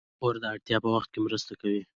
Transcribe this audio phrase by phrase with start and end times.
[0.19, 1.81] پور د اړتیا په وخت کې مرسته کوي.